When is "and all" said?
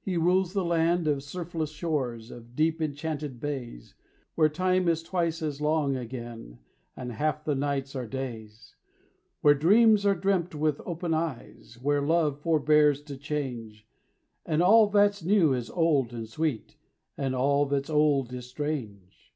14.44-14.86, 17.18-17.66